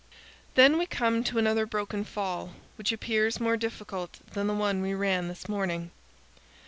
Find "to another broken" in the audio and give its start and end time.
1.25-2.03